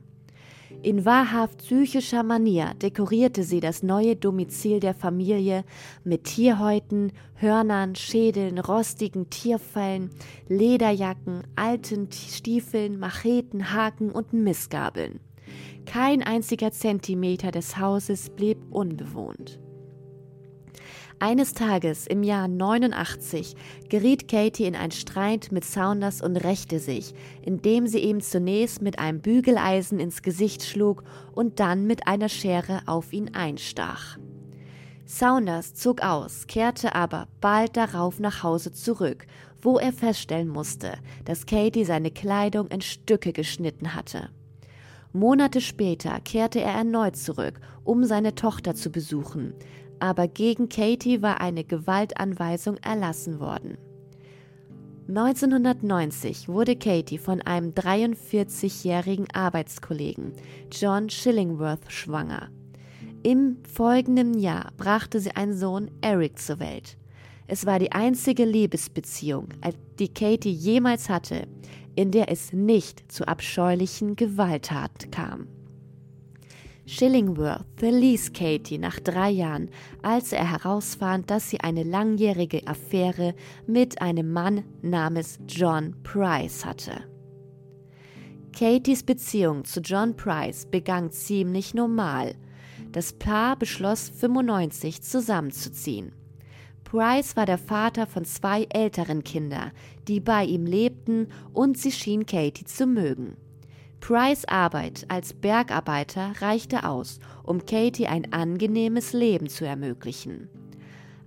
In 0.83 1.05
wahrhaft 1.05 1.59
psychischer 1.59 2.25
Manier 2.25 2.75
dekorierte 2.75 3.45
sie 3.45 3.61
das 3.61 3.85
neue 3.85 4.17
Domizil 4.17 4.81
der 4.81 4.95
Familie 4.95 5.65
mit 6.03 6.25
Tierhäuten, 6.25 7.13
Hörnern, 7.37 7.95
Schädeln, 7.95 8.59
rostigen 8.59 9.31
Tierfällen, 9.31 10.11
Lederjacken, 10.49 11.45
alten 11.55 12.11
Stiefeln, 12.11 12.99
Macheten, 12.99 13.73
Haken 13.73 14.11
und 14.11 14.33
Missgabeln. 14.33 15.21
Kein 15.87 16.21
einziger 16.21 16.73
Zentimeter 16.73 17.53
des 17.53 17.79
Hauses 17.79 18.31
blieb 18.31 18.59
unbewohnt. 18.71 19.61
Eines 21.23 21.55
Tages 21.55 22.09
im 22.09 22.25
Jahr 22.25 22.49
89 22.49 23.55
geriet 23.89 24.27
Katie 24.27 24.65
in 24.65 24.75
einen 24.75 24.91
Streit 24.91 25.53
mit 25.53 25.65
Saunders 25.65 26.21
und 26.21 26.37
rächte 26.37 26.81
sich, 26.81 27.15
indem 27.43 27.87
sie 27.87 28.01
ihm 28.01 28.21
zunächst 28.21 28.83
mit 28.83 28.99
einem 28.99 29.21
Bügeleisen 29.21 30.01
ins 30.01 30.23
Gesicht 30.23 30.65
schlug 30.65 31.05
und 31.33 31.61
dann 31.61 31.87
mit 31.87 32.09
einer 32.09 32.29
Schere 32.29 32.81
auf 32.87 33.13
ihn 33.13 33.37
einstach. 33.37 34.19
Saunders 35.05 35.75
zog 35.75 36.03
aus, 36.03 36.49
kehrte 36.49 36.97
aber 36.97 37.29
bald 37.41 37.77
darauf 37.77 38.19
nach 38.19 38.43
Hause 38.43 38.73
zurück, 38.73 39.29
wo 39.61 39.79
er 39.79 39.93
feststellen 39.93 40.49
musste, 40.49 40.95
dass 41.25 41.47
Katie 41.47 41.85
seine 41.85 42.11
Kleidung 42.11 42.67
in 42.67 42.81
Stücke 42.81 43.33
geschnitten 43.33 43.95
hatte. 43.95 44.31
Monate 45.13 45.61
später 45.61 46.19
kehrte 46.21 46.61
er 46.63 46.73
erneut 46.73 47.17
zurück, 47.17 47.61
um 47.85 48.03
seine 48.05 48.35
Tochter 48.35 48.75
zu 48.75 48.91
besuchen, 48.91 49.53
aber 50.03 50.27
gegen 50.27 50.69
Katie 50.69 51.23
war 51.23 51.41
eine 51.41 51.63
Gewaltanweisung 51.63 52.77
erlassen 52.79 53.39
worden. 53.39 53.79
1990 55.07 56.49
wurde 56.49 56.75
Katie 56.75 57.19
von 57.19 57.41
einem 57.43 57.71
43-jährigen 57.71 59.29
Arbeitskollegen, 59.33 60.33
John 60.73 61.09
Schillingworth, 61.09 61.85
schwanger. 61.87 62.49
Im 63.23 63.59
folgenden 63.73 64.37
Jahr 64.37 64.73
brachte 64.77 65.21
sie 65.21 65.31
einen 65.37 65.57
Sohn, 65.57 65.89
Eric, 66.01 66.41
zur 66.41 66.59
Welt. 66.59 66.97
Es 67.47 67.65
war 67.65 67.79
die 67.79 67.93
einzige 67.93 68.45
Liebesbeziehung, 68.45 69.51
die 70.01 70.13
Katie 70.13 70.51
jemals 70.51 71.11
hatte, 71.11 71.47
in 71.95 72.11
der 72.11 72.29
es 72.29 72.53
nicht 72.53 73.13
zu 73.13 73.29
abscheulichen 73.29 74.17
Gewalttaten 74.17 75.13
kam. 75.13 75.47
Schillingworth 76.85 77.65
verließ 77.77 78.33
Katie 78.33 78.79
nach 78.79 78.99
drei 78.99 79.31
Jahren, 79.31 79.71
als 80.03 80.33
er 80.33 80.51
herausfand, 80.51 81.31
dass 81.31 81.49
sie 81.49 81.61
eine 81.61 81.85
langjährige 81.85 82.67
Affäre 82.67 83.35
mit 83.67 84.03
einem 84.03 84.33
Mann 84.33 84.65
namens 84.83 85.39
John 85.47 85.95
Price 86.03 86.65
hatte. 86.65 87.05
Katies 88.53 89.03
Beziehung 89.05 89.65
zu 89.65 89.81
John 89.81 90.17
Price 90.17 90.67
begann 90.67 91.11
ziemlich 91.11 91.73
normal. 91.73 92.35
Das 92.91 93.13
Paar 93.13 93.57
beschloss 93.57 94.09
95 94.09 95.03
zusammenzuziehen. 95.03 96.13
Price 96.85 97.37
war 97.37 97.47
der 97.47 97.57
Vater 97.57 98.07
von 98.07 98.27
zwei 98.27 98.65
älteren 98.65 99.25
Kindern, 99.25 99.71
die 100.09 100.21
bei 100.21 100.45
ihm 100.45 100.67
lebten, 100.67 101.29
und 101.55 101.79
sie 101.79 101.93
schien 101.93 102.27
Katie 102.27 102.65
zu 102.65 102.87
mögen. 102.87 103.37
Price 104.03 104.45
Arbeit 104.47 105.07
als 105.07 105.33
Bergarbeiter 105.33 106.33
reichte 106.41 106.83
aus, 106.89 107.21
um 107.45 107.65
Katie 107.65 108.09
ein 108.09 108.33
angenehmes 108.33 109.13
Leben 109.13 109.49
zu 109.49 109.65
ermöglichen. 109.65 110.49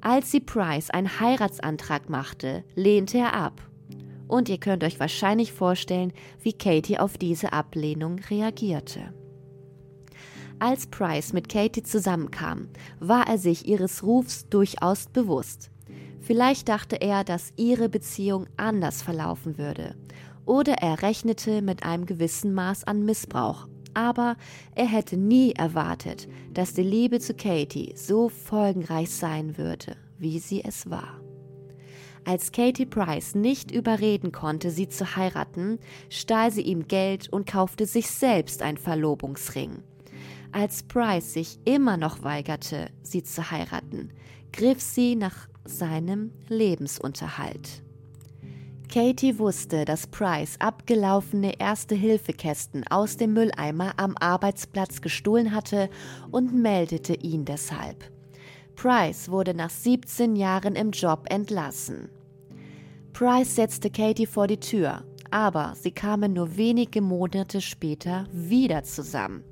Als 0.02 0.30
sie 0.30 0.42
Price 0.42 0.90
einen 0.90 1.22
Heiratsantrag 1.22 2.10
machte, 2.10 2.66
lehnte 2.76 3.18
er 3.20 3.34
ab. 3.34 3.62
Und 4.28 4.50
ihr 4.50 4.58
könnt 4.58 4.84
euch 4.84 5.00
wahrscheinlich 5.00 5.54
vorstellen, 5.54 6.12
wie 6.42 6.52
Katie 6.52 7.00
auf 7.00 7.18
diese 7.18 7.54
Ablehnung 7.54 8.20
reagierte. 8.30 9.14
Als 10.60 10.86
Price 10.88 11.32
mit 11.32 11.48
Katie 11.48 11.84
zusammenkam, 11.84 12.68
war 13.00 13.26
er 13.26 13.38
sich 13.38 13.70
ihres 13.70 14.04
Rufs 14.04 14.50
durchaus 14.50 15.08
bewusst. 15.08 15.72
Vielleicht 16.20 16.68
dachte 16.68 16.98
er, 16.98 17.24
dass 17.24 17.54
ihre 17.56 17.88
Beziehung 17.88 18.48
anders 18.58 19.02
verlaufen 19.02 19.58
würde 19.58 19.96
oder 20.46 20.74
er 20.74 21.02
rechnete 21.02 21.62
mit 21.62 21.84
einem 21.84 22.06
gewissen 22.06 22.54
Maß 22.54 22.84
an 22.86 23.04
Missbrauch. 23.06 23.68
Aber 23.94 24.36
er 24.76 24.88
hätte 24.88 25.18
nie 25.18 25.54
erwartet, 25.54 26.28
dass 26.54 26.74
die 26.74 26.84
Liebe 26.84 27.20
zu 27.20 27.34
Katie 27.34 27.94
so 27.96 28.30
folgenreich 28.30 29.10
sein 29.10 29.58
würde, 29.58 29.96
wie 30.18 30.40
sie 30.40 30.64
es 30.64 30.90
war. 30.90 31.22
Als 32.26 32.52
Katie 32.52 32.88
Price 32.88 33.36
nicht 33.36 33.70
überreden 33.70 34.32
konnte, 34.32 34.72
sie 34.72 34.90
zu 34.90 35.16
heiraten, 35.16 35.80
stahl 36.10 36.52
sie 36.52 36.64
ihm 36.64 36.88
Geld 36.88 37.32
und 37.32 37.46
kaufte 37.46 37.86
sich 37.86 38.10
selbst 38.10 38.64
einen 38.64 38.80
Verlobungsring. 38.80 39.84
Als 40.52 40.84
Price 40.84 41.34
sich 41.34 41.60
immer 41.66 41.98
noch 41.98 42.24
weigerte, 42.24 42.90
sie 43.04 43.22
zu 43.22 43.52
heiraten, 43.52 44.12
griff 44.52 44.82
sie 44.82 45.16
nach 45.16 45.48
seinem 45.66 46.32
Lebensunterhalt. 46.48 47.85
Katie 48.88 49.40
wusste, 49.40 49.86
dass 49.86 50.08
Price 50.08 50.56
abgelaufene 50.60 51.60
Erste-Hilfe-Kästen 51.60 52.86
aus 52.88 53.18
dem 53.18 53.34
Mülleimer 53.34 53.94
am 53.98 54.16
Arbeitsplatz 54.20 55.02
gestohlen 55.02 55.54
hatte 55.54 55.90
und 56.32 56.54
meldete 56.54 57.14
ihn 57.16 57.46
deshalb. 57.46 58.04
Price 58.76 59.30
wurde 59.30 59.54
nach 59.54 59.70
17 59.70 60.36
Jahren 60.36 60.76
im 60.76 60.92
Job 60.92 61.26
entlassen. 61.30 62.10
Price 63.14 63.56
setzte 63.56 63.90
Katie 63.90 64.26
vor 64.26 64.48
die 64.48 64.60
Tür, 64.60 65.04
aber 65.32 65.74
sie 65.76 65.92
kamen 65.92 66.34
nur 66.34 66.58
wenige 66.58 67.02
Monate 67.02 67.62
später 67.62 68.28
wieder 68.32 68.84
zusammen. 68.84 69.44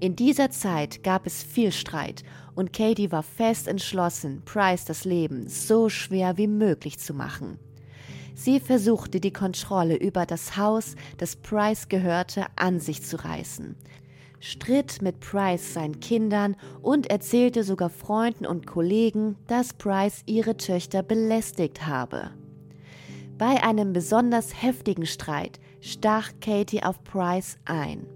In 0.00 0.16
dieser 0.16 0.50
Zeit 0.50 1.02
gab 1.02 1.26
es 1.26 1.42
viel 1.42 1.72
Streit 1.72 2.22
und 2.54 2.72
Katie 2.72 3.12
war 3.12 3.22
fest 3.22 3.68
entschlossen, 3.68 4.42
Price 4.44 4.84
das 4.84 5.04
Leben 5.04 5.48
so 5.48 5.88
schwer 5.88 6.36
wie 6.36 6.48
möglich 6.48 6.98
zu 6.98 7.14
machen. 7.14 7.58
Sie 8.34 8.58
versuchte 8.60 9.20
die 9.20 9.32
Kontrolle 9.32 9.96
über 9.96 10.26
das 10.26 10.56
Haus, 10.56 10.96
das 11.18 11.36
Price 11.36 11.88
gehörte, 11.88 12.46
an 12.56 12.80
sich 12.80 13.02
zu 13.02 13.16
reißen, 13.24 13.76
stritt 14.40 15.00
mit 15.02 15.20
Price 15.20 15.74
seinen 15.74 16.00
Kindern 16.00 16.56
und 16.82 17.06
erzählte 17.08 17.62
sogar 17.62 17.90
Freunden 17.90 18.44
und 18.44 18.66
Kollegen, 18.66 19.36
dass 19.46 19.72
Price 19.72 20.22
ihre 20.26 20.56
Töchter 20.56 21.02
belästigt 21.02 21.86
habe. 21.86 22.30
Bei 23.38 23.62
einem 23.62 23.92
besonders 23.92 24.62
heftigen 24.62 25.06
Streit 25.06 25.60
stach 25.80 26.32
Katie 26.40 26.82
auf 26.82 27.02
Price 27.04 27.58
ein. 27.64 28.06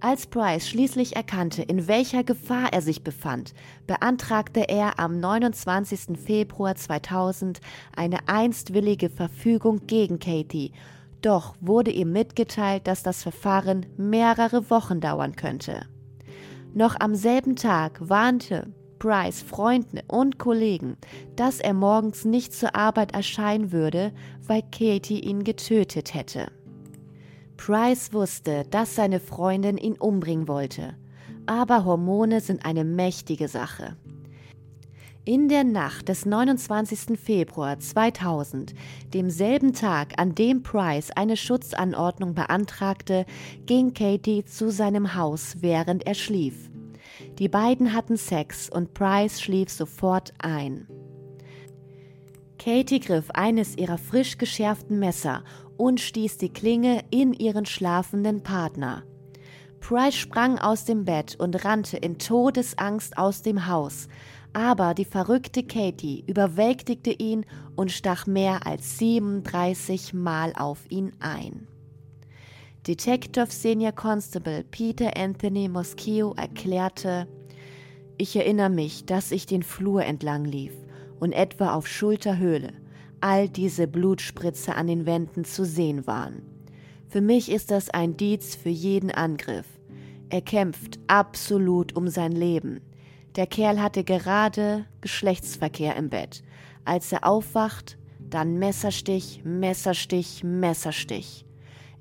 Als 0.00 0.28
Price 0.28 0.68
schließlich 0.68 1.16
erkannte, 1.16 1.62
in 1.62 1.88
welcher 1.88 2.22
Gefahr 2.22 2.72
er 2.72 2.82
sich 2.82 3.02
befand, 3.02 3.52
beantragte 3.88 4.68
er 4.68 5.00
am 5.00 5.18
29. 5.18 6.16
Februar 6.16 6.76
2000 6.76 7.60
eine 7.96 8.28
einstwillige 8.28 9.10
Verfügung 9.10 9.88
gegen 9.88 10.20
Katie, 10.20 10.70
doch 11.20 11.56
wurde 11.60 11.90
ihm 11.90 12.12
mitgeteilt, 12.12 12.86
dass 12.86 13.02
das 13.02 13.24
Verfahren 13.24 13.86
mehrere 13.96 14.70
Wochen 14.70 15.00
dauern 15.00 15.34
könnte. 15.34 15.80
Noch 16.74 16.94
am 17.00 17.16
selben 17.16 17.56
Tag 17.56 17.98
warnte 18.00 18.72
Price 19.00 19.42
Freunde 19.42 20.02
und 20.06 20.38
Kollegen, 20.38 20.96
dass 21.34 21.58
er 21.58 21.74
morgens 21.74 22.24
nicht 22.24 22.52
zur 22.52 22.76
Arbeit 22.76 23.14
erscheinen 23.14 23.72
würde, 23.72 24.12
weil 24.46 24.62
Katie 24.62 25.20
ihn 25.20 25.42
getötet 25.42 26.14
hätte. 26.14 26.52
Price 27.58 28.14
wusste, 28.14 28.64
dass 28.70 28.94
seine 28.94 29.20
Freundin 29.20 29.76
ihn 29.76 29.96
umbringen 29.98 30.48
wollte, 30.48 30.94
aber 31.44 31.84
Hormone 31.84 32.40
sind 32.40 32.64
eine 32.64 32.84
mächtige 32.84 33.48
Sache. 33.48 33.96
In 35.26 35.50
der 35.50 35.64
Nacht 35.64 36.08
des 36.08 36.24
29. 36.24 37.18
Februar 37.20 37.78
2000, 37.78 38.74
demselben 39.12 39.74
Tag, 39.74 40.14
an 40.16 40.34
dem 40.34 40.62
Price 40.62 41.10
eine 41.10 41.36
Schutzanordnung 41.36 42.32
beantragte, 42.34 43.26
ging 43.66 43.92
Katie 43.92 44.46
zu 44.46 44.70
seinem 44.70 45.14
Haus, 45.14 45.56
während 45.60 46.06
er 46.06 46.14
schlief. 46.14 46.70
Die 47.38 47.48
beiden 47.48 47.92
hatten 47.92 48.16
Sex 48.16 48.70
und 48.70 48.94
Price 48.94 49.42
schlief 49.42 49.68
sofort 49.68 50.32
ein. 50.38 50.86
Katie 52.58 53.00
griff 53.00 53.30
eines 53.30 53.76
ihrer 53.76 53.98
frisch 53.98 54.38
geschärften 54.38 54.98
Messer 54.98 55.44
und 55.78 56.00
stieß 56.00 56.36
die 56.36 56.52
Klinge 56.52 57.02
in 57.10 57.32
ihren 57.32 57.64
schlafenden 57.64 58.42
Partner. 58.42 59.04
Price 59.80 60.16
sprang 60.16 60.58
aus 60.58 60.84
dem 60.84 61.04
Bett 61.04 61.36
und 61.38 61.64
rannte 61.64 61.96
in 61.96 62.18
Todesangst 62.18 63.16
aus 63.16 63.42
dem 63.42 63.66
Haus, 63.68 64.08
aber 64.52 64.92
die 64.92 65.04
verrückte 65.04 65.62
Katie 65.62 66.24
überwältigte 66.26 67.10
ihn 67.10 67.46
und 67.76 67.92
stach 67.92 68.26
mehr 68.26 68.66
als 68.66 68.98
37 68.98 70.12
Mal 70.14 70.52
auf 70.56 70.80
ihn 70.90 71.12
ein. 71.20 71.68
Detective 72.86 73.46
Senior 73.50 73.92
Constable 73.92 74.64
Peter 74.64 75.16
Anthony 75.16 75.68
Moschio 75.68 76.34
erklärte, 76.36 77.28
ich 78.16 78.34
erinnere 78.34 78.70
mich, 78.70 79.06
dass 79.06 79.30
ich 79.30 79.46
den 79.46 79.62
Flur 79.62 80.04
entlang 80.04 80.44
lief 80.44 80.72
und 81.20 81.32
etwa 81.32 81.74
auf 81.74 81.86
Schulterhöhle 81.86 82.72
all 83.20 83.48
diese 83.48 83.86
Blutspritze 83.86 84.74
an 84.74 84.86
den 84.86 85.06
Wänden 85.06 85.44
zu 85.44 85.64
sehen 85.64 86.06
waren. 86.06 86.42
Für 87.08 87.20
mich 87.20 87.50
ist 87.50 87.70
das 87.70 87.90
ein 87.90 88.16
Diez 88.16 88.54
für 88.54 88.68
jeden 88.68 89.10
Angriff. 89.10 89.66
Er 90.28 90.42
kämpft 90.42 90.98
absolut 91.06 91.96
um 91.96 92.08
sein 92.08 92.32
Leben. 92.32 92.80
Der 93.36 93.46
Kerl 93.46 93.80
hatte 93.80 94.04
gerade 94.04 94.84
Geschlechtsverkehr 95.00 95.96
im 95.96 96.10
Bett. 96.10 96.42
Als 96.84 97.12
er 97.12 97.26
aufwacht, 97.26 97.96
dann 98.18 98.58
Messerstich, 98.58 99.42
Messerstich, 99.44 100.44
Messerstich. 100.44 101.46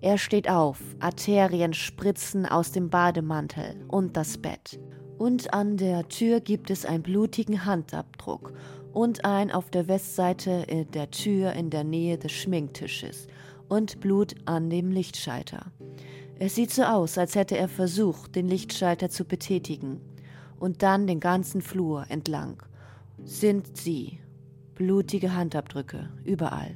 Er 0.02 0.18
steht 0.18 0.50
auf, 0.50 0.80
Arterien 1.00 1.74
spritzen 1.74 2.46
aus 2.46 2.72
dem 2.72 2.90
Bademantel 2.90 3.84
und 3.88 4.18
das 4.18 4.38
Bett. 4.38 4.80
Und 5.18 5.54
an 5.54 5.78
der 5.78 6.08
Tür 6.10 6.40
gibt 6.40 6.70
es 6.70 6.86
einen 6.86 7.02
blutigen 7.02 7.66
Handabdruck 7.66 8.54
und 8.98 9.26
ein 9.26 9.52
auf 9.52 9.70
der 9.70 9.88
Westseite 9.88 10.66
der 10.92 11.12
Tür 11.12 11.54
in 11.54 11.70
der 11.70 11.84
Nähe 11.84 12.18
des 12.18 12.32
Schminktisches 12.32 13.28
und 13.70 14.00
Blut 14.00 14.34
an 14.46 14.72
dem 14.72 14.92
Lichtschalter. 14.92 15.68
Es 16.40 16.56
sieht 16.56 16.72
so 16.72 16.82
aus, 16.82 17.20
als 17.20 17.36
hätte 17.36 17.60
er 17.60 17.68
versucht, 17.68 18.36
den 18.36 18.48
Lichtschalter 18.48 19.12
zu 19.12 19.24
betätigen. 19.24 20.02
Und 20.60 20.82
dann 20.82 21.06
den 21.06 21.20
ganzen 21.20 21.62
Flur 21.62 22.06
entlang 22.10 22.64
sind 23.24 23.78
sie. 23.78 24.18
Blutige 24.74 25.36
Handabdrücke, 25.36 26.10
überall. 26.24 26.76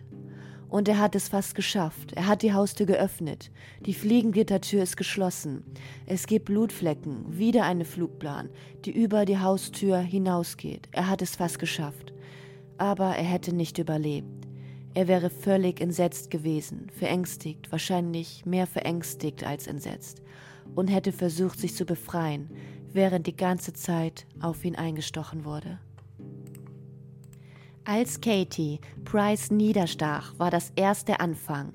Und 0.72 0.88
er 0.88 1.00
hat 1.00 1.16
es 1.16 1.28
fast 1.28 1.54
geschafft. 1.54 2.14
Er 2.14 2.28
hat 2.28 2.44
die 2.44 2.54
Haustür 2.54 2.86
geöffnet. 2.86 3.52
Die 3.86 3.94
Fliegengittertür 3.94 4.82
ist 4.82 4.96
geschlossen. 4.96 5.66
Es 6.06 6.28
gibt 6.28 6.46
Blutflecken, 6.46 7.38
wieder 7.38 7.66
eine 7.66 7.84
Flugplan, 7.84 8.50
die 8.86 8.92
über 8.92 9.26
die 9.26 9.38
Haustür 9.38 9.98
hinausgeht. 9.98 10.88
Er 10.94 11.10
hat 11.10 11.22
es 11.22 11.36
fast 11.36 11.60
geschafft. 11.60 12.14
Aber 12.78 13.18
er 13.18 13.26
hätte 13.26 13.54
nicht 13.54 13.80
überlebt. 13.80 14.48
Er 14.94 15.10
wäre 15.10 15.30
völlig 15.30 15.82
entsetzt 15.82 16.32
gewesen, 16.32 16.88
verängstigt, 16.98 17.70
wahrscheinlich 17.70 18.46
mehr 18.46 18.66
verängstigt 18.66 19.46
als 19.46 19.68
entsetzt, 19.68 20.22
und 20.74 20.88
hätte 20.88 21.12
versucht, 21.12 21.60
sich 21.60 21.76
zu 21.76 21.86
befreien, 21.86 22.50
während 22.94 23.28
die 23.28 23.36
ganze 23.36 23.74
Zeit 23.74 24.26
auf 24.40 24.64
ihn 24.64 24.78
eingestochen 24.78 25.44
wurde. 25.44 25.80
Als 27.84 28.22
Katie 28.22 28.80
Price 29.06 29.50
niederstach, 29.50 30.38
war 30.38 30.52
das 30.52 30.72
erst 30.76 31.08
der 31.08 31.20
Anfang. 31.20 31.74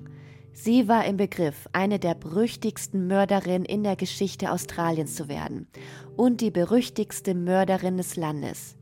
Sie 0.53 0.87
war 0.87 1.05
im 1.05 1.17
Begriff, 1.17 1.67
eine 1.73 1.99
der 1.99 2.15
berüchtigsten 2.15 3.07
Mörderinnen 3.07 3.65
in 3.65 3.83
der 3.83 3.97
Geschichte 3.97 4.51
Australiens 4.51 5.15
zu 5.15 5.27
werden 5.27 5.67
und 6.15 6.39
die 6.39 6.49
berüchtigste 6.49 7.35
Mörderin 7.35 7.97
des 7.97 8.15
Landes. 8.15 8.77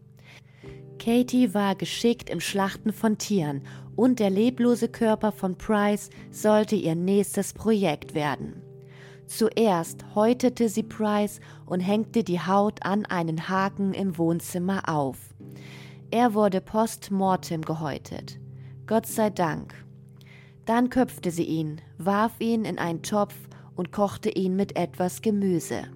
Katie 0.99 1.53
war 1.55 1.73
geschickt 1.73 2.29
im 2.29 2.39
Schlachten 2.39 2.93
von 2.93 3.17
Tieren 3.17 3.63
und 3.95 4.19
der 4.19 4.29
leblose 4.29 4.87
Körper 4.87 5.31
von 5.31 5.57
Price 5.57 6.11
sollte 6.29 6.75
ihr 6.75 6.95
nächstes 6.95 7.53
Projekt 7.53 8.13
werden. 8.13 8.61
Zuerst 9.25 10.05
häutete 10.13 10.69
sie 10.69 10.83
Price 10.83 11.39
und 11.65 11.79
hängte 11.79 12.23
die 12.23 12.39
Haut 12.39 12.85
an 12.85 13.05
einen 13.07 13.49
Haken 13.49 13.95
im 13.95 14.15
Wohnzimmer 14.19 14.87
auf. 14.87 15.17
Er 16.17 16.33
wurde 16.33 16.61
post 16.61 17.11
mortem 17.11 17.61
gehäutet. 17.61 18.39
Gott 18.87 19.05
sei 19.05 19.29
Dank. 19.29 19.75
Dann 20.63 20.89
köpfte 20.89 21.29
sie 21.29 21.43
ihn, 21.43 21.81
warf 21.97 22.39
ihn 22.39 22.63
in 22.63 22.79
einen 22.79 23.01
Topf 23.01 23.35
und 23.75 23.91
kochte 23.91 24.29
ihn 24.29 24.55
mit 24.55 24.77
etwas 24.77 25.21
Gemüse. 25.21 25.89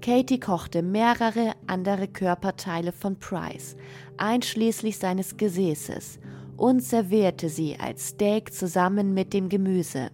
Katie 0.00 0.40
kochte 0.40 0.82
mehrere 0.82 1.52
andere 1.68 2.08
Körperteile 2.08 2.90
von 2.90 3.16
Price, 3.20 3.76
einschließlich 4.16 4.98
seines 4.98 5.36
Gesäßes, 5.36 6.18
und 6.56 6.82
servierte 6.82 7.48
sie 7.48 7.78
als 7.78 8.08
Steak 8.08 8.52
zusammen 8.52 9.14
mit 9.14 9.32
dem 9.34 9.48
Gemüse, 9.48 10.10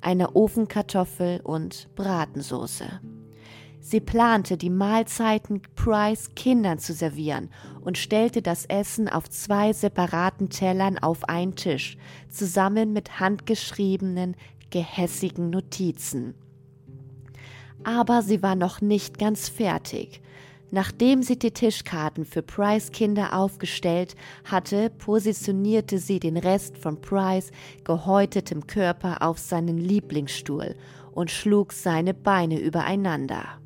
einer 0.00 0.36
Ofenkartoffel 0.36 1.40
und 1.42 1.92
Bratensoße. 1.96 3.00
Sie 3.84 3.98
plante, 3.98 4.56
die 4.56 4.70
Mahlzeiten 4.70 5.60
Price 5.74 6.36
Kindern 6.36 6.78
zu 6.78 6.92
servieren 6.92 7.50
und 7.80 7.98
stellte 7.98 8.40
das 8.40 8.64
Essen 8.66 9.08
auf 9.08 9.28
zwei 9.28 9.72
separaten 9.72 10.50
Tellern 10.50 10.98
auf 10.98 11.28
einen 11.28 11.56
Tisch, 11.56 11.96
zusammen 12.30 12.92
mit 12.92 13.18
handgeschriebenen, 13.18 14.36
gehässigen 14.70 15.50
Notizen. 15.50 16.34
Aber 17.82 18.22
sie 18.22 18.40
war 18.40 18.54
noch 18.54 18.80
nicht 18.80 19.18
ganz 19.18 19.48
fertig. 19.48 20.22
Nachdem 20.70 21.24
sie 21.24 21.36
die 21.36 21.50
Tischkarten 21.50 22.24
für 22.24 22.42
Price 22.42 22.92
Kinder 22.92 23.36
aufgestellt 23.36 24.14
hatte, 24.44 24.90
positionierte 24.90 25.98
sie 25.98 26.20
den 26.20 26.36
Rest 26.36 26.78
von 26.78 27.00
Price 27.00 27.50
gehäutetem 27.82 28.68
Körper 28.68 29.22
auf 29.22 29.40
seinen 29.40 29.76
Lieblingsstuhl 29.76 30.76
und 31.10 31.32
schlug 31.32 31.72
seine 31.72 32.14
Beine 32.14 32.60
übereinander. 32.60 33.58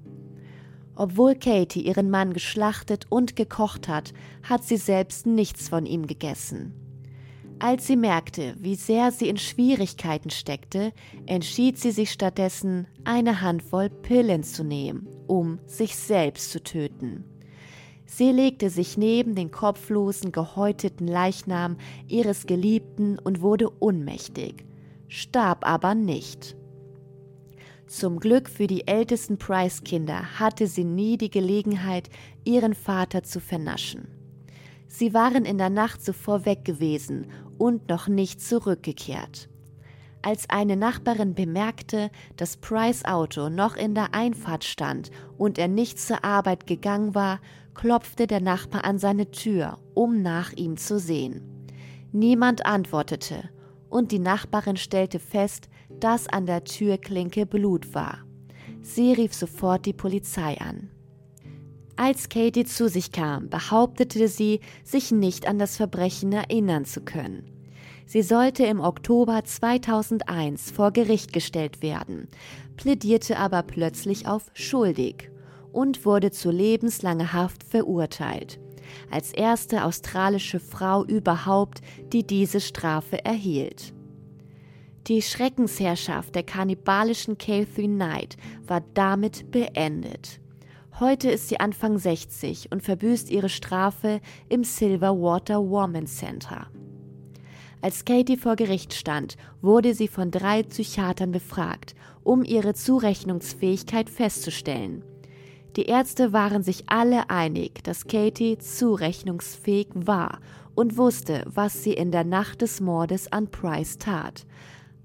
Obwohl 0.96 1.34
Katie 1.34 1.82
ihren 1.82 2.10
Mann 2.10 2.32
geschlachtet 2.32 3.04
und 3.10 3.36
gekocht 3.36 3.86
hat, 3.86 4.14
hat 4.42 4.64
sie 4.64 4.78
selbst 4.78 5.26
nichts 5.26 5.68
von 5.68 5.84
ihm 5.86 6.06
gegessen. 6.06 6.74
Als 7.58 7.86
sie 7.86 7.96
merkte, 7.96 8.54
wie 8.58 8.74
sehr 8.74 9.12
sie 9.12 9.28
in 9.28 9.38
Schwierigkeiten 9.38 10.30
steckte, 10.30 10.92
entschied 11.26 11.78
sie 11.78 11.90
sich 11.90 12.10
stattdessen, 12.10 12.86
eine 13.04 13.40
Handvoll 13.40 13.88
Pillen 13.88 14.42
zu 14.42 14.62
nehmen, 14.62 15.06
um 15.26 15.58
sich 15.66 15.96
selbst 15.96 16.50
zu 16.50 16.62
töten. 16.62 17.24
Sie 18.04 18.30
legte 18.30 18.70
sich 18.70 18.96
neben 18.96 19.34
den 19.34 19.50
kopflosen, 19.50 20.32
gehäuteten 20.32 21.08
Leichnam 21.08 21.76
ihres 22.06 22.46
Geliebten 22.46 23.18
und 23.18 23.40
wurde 23.40 23.70
ohnmächtig, 23.80 24.64
starb 25.08 25.66
aber 25.66 25.94
nicht. 25.94 26.55
Zum 27.86 28.18
Glück 28.18 28.48
für 28.48 28.66
die 28.66 28.88
ältesten 28.88 29.38
Price-Kinder 29.38 30.40
hatte 30.40 30.66
sie 30.66 30.84
nie 30.84 31.16
die 31.16 31.30
Gelegenheit, 31.30 32.10
ihren 32.44 32.74
Vater 32.74 33.22
zu 33.22 33.38
vernaschen. 33.38 34.08
Sie 34.88 35.14
waren 35.14 35.44
in 35.44 35.56
der 35.58 35.70
Nacht 35.70 36.02
zuvor 36.02 36.46
weg 36.46 36.64
gewesen 36.64 37.28
und 37.58 37.88
noch 37.88 38.08
nicht 38.08 38.40
zurückgekehrt. 38.40 39.48
Als 40.22 40.50
eine 40.50 40.76
Nachbarin 40.76 41.34
bemerkte, 41.34 42.10
dass 42.36 42.56
Price 42.56 43.04
Auto 43.04 43.48
noch 43.48 43.76
in 43.76 43.94
der 43.94 44.14
Einfahrt 44.14 44.64
stand 44.64 45.12
und 45.38 45.56
er 45.56 45.68
nicht 45.68 46.00
zur 46.00 46.24
Arbeit 46.24 46.66
gegangen 46.66 47.14
war, 47.14 47.40
klopfte 47.74 48.26
der 48.26 48.40
Nachbar 48.40 48.84
an 48.84 48.98
seine 48.98 49.30
Tür, 49.30 49.78
um 49.94 50.22
nach 50.22 50.52
ihm 50.54 50.76
zu 50.76 50.98
sehen. 50.98 51.42
Niemand 52.10 52.66
antwortete, 52.66 53.48
und 53.88 54.10
die 54.10 54.18
Nachbarin 54.18 54.76
stellte 54.76 55.20
fest, 55.20 55.68
dass 56.00 56.28
an 56.28 56.46
der 56.46 56.64
Türklinke 56.64 57.46
Blut 57.46 57.94
war. 57.94 58.18
Sie 58.82 59.12
rief 59.12 59.34
sofort 59.34 59.86
die 59.86 59.92
Polizei 59.92 60.58
an. 60.60 60.90
Als 61.96 62.28
Katie 62.28 62.66
zu 62.66 62.88
sich 62.88 63.10
kam, 63.10 63.48
behauptete 63.48 64.28
sie, 64.28 64.60
sich 64.84 65.12
nicht 65.12 65.48
an 65.48 65.58
das 65.58 65.76
Verbrechen 65.76 66.30
erinnern 66.32 66.84
zu 66.84 67.00
können. 67.00 67.50
Sie 68.06 68.22
sollte 68.22 68.64
im 68.64 68.80
Oktober 68.80 69.42
2001 69.44 70.70
vor 70.70 70.92
Gericht 70.92 71.32
gestellt 71.32 71.82
werden, 71.82 72.28
plädierte 72.76 73.38
aber 73.38 73.62
plötzlich 73.62 74.28
auf 74.28 74.50
schuldig 74.54 75.30
und 75.72 76.04
wurde 76.04 76.30
zu 76.30 76.50
lebenslanger 76.50 77.32
Haft 77.32 77.64
verurteilt. 77.64 78.60
Als 79.10 79.32
erste 79.32 79.84
australische 79.84 80.60
Frau 80.60 81.04
überhaupt, 81.04 81.80
die 82.12 82.24
diese 82.24 82.60
Strafe 82.60 83.24
erhielt. 83.24 83.95
Die 85.08 85.22
Schreckensherrschaft 85.22 86.34
der 86.34 86.42
kannibalischen 86.42 87.38
Catherine 87.38 87.94
Knight 87.94 88.36
war 88.66 88.82
damit 88.94 89.52
beendet. 89.52 90.40
Heute 90.98 91.30
ist 91.30 91.48
sie 91.48 91.60
Anfang 91.60 91.96
60 91.96 92.72
und 92.72 92.82
verbüßt 92.82 93.30
ihre 93.30 93.48
Strafe 93.48 94.20
im 94.48 94.64
Silverwater 94.64 95.60
Woman 95.60 96.08
Center. 96.08 96.66
Als 97.82 98.04
Katie 98.04 98.36
vor 98.36 98.56
Gericht 98.56 98.94
stand, 98.94 99.36
wurde 99.62 99.94
sie 99.94 100.08
von 100.08 100.32
drei 100.32 100.64
Psychiatern 100.64 101.30
befragt, 101.30 101.94
um 102.24 102.42
ihre 102.42 102.74
Zurechnungsfähigkeit 102.74 104.10
festzustellen. 104.10 105.04
Die 105.76 105.84
Ärzte 105.84 106.32
waren 106.32 106.64
sich 106.64 106.84
alle 106.88 107.30
einig, 107.30 107.84
dass 107.84 108.08
Katie 108.08 108.58
zurechnungsfähig 108.58 109.88
war 109.94 110.40
und 110.74 110.96
wusste, 110.96 111.44
was 111.46 111.84
sie 111.84 111.92
in 111.92 112.10
der 112.10 112.24
Nacht 112.24 112.60
des 112.60 112.80
Mordes 112.80 113.30
an 113.30 113.52
Price 113.52 113.98
tat. 113.98 114.46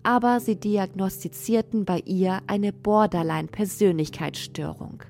Aber 0.04 0.40
sie 0.40 0.56
diagnostizierten 0.56 1.86
bei 1.86 2.00
ihr 2.06 2.40
eine 2.48 2.74
Borderline-Persönlichkeitsstörung. 2.74 5.04